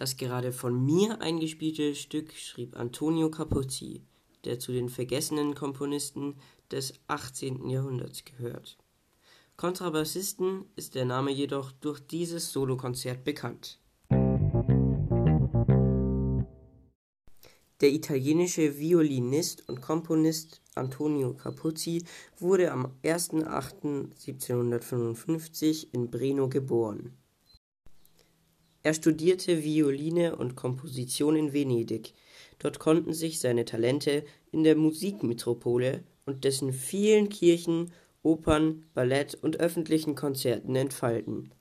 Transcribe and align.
Das 0.00 0.16
gerade 0.16 0.50
von 0.50 0.82
mir 0.82 1.20
eingespielte 1.20 1.94
Stück 1.94 2.32
schrieb 2.32 2.74
Antonio 2.74 3.30
Capuzzi, 3.30 4.00
der 4.46 4.58
zu 4.58 4.72
den 4.72 4.88
vergessenen 4.88 5.54
Komponisten 5.54 6.36
des 6.70 6.94
18. 7.08 7.68
Jahrhunderts 7.68 8.24
gehört. 8.24 8.78
Kontrabassisten 9.58 10.64
ist 10.74 10.94
der 10.94 11.04
Name 11.04 11.30
jedoch 11.30 11.70
durch 11.70 12.00
dieses 12.00 12.50
Solokonzert 12.50 13.24
bekannt. 13.24 13.78
Der 17.82 17.90
italienische 17.92 18.78
Violinist 18.78 19.68
und 19.68 19.82
Komponist 19.82 20.62
Antonio 20.76 21.34
Capuzzi 21.34 22.06
wurde 22.38 22.72
am 22.72 22.90
1. 23.04 23.32
in 25.92 26.10
Breno 26.10 26.48
geboren. 26.48 27.19
Er 28.82 28.94
studierte 28.94 29.62
Violine 29.62 30.36
und 30.36 30.56
Komposition 30.56 31.36
in 31.36 31.52
Venedig, 31.52 32.14
dort 32.58 32.78
konnten 32.78 33.12
sich 33.12 33.38
seine 33.38 33.66
Talente 33.66 34.24
in 34.52 34.64
der 34.64 34.74
Musikmetropole 34.74 36.02
und 36.24 36.44
dessen 36.44 36.72
vielen 36.72 37.28
Kirchen, 37.28 37.92
Opern, 38.22 38.84
Ballett 38.94 39.34
und 39.34 39.60
öffentlichen 39.60 40.14
Konzerten 40.14 40.76
entfalten. 40.76 41.52